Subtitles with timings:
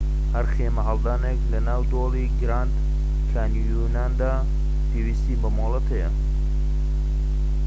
[0.33, 2.73] هەر خێمەهەڵدانێك لە ناو دۆڵی گراند
[3.31, 4.33] کانیۆندا
[4.89, 6.09] پێویستی بە مۆڵەت هەیە